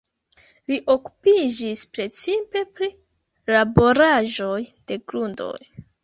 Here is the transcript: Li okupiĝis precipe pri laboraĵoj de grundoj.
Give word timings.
Li 0.69 0.77
okupiĝis 0.91 1.83
precipe 1.97 2.63
pri 2.77 2.87
laboraĵoj 3.57 4.57
de 4.93 4.97
grundoj. 5.13 5.55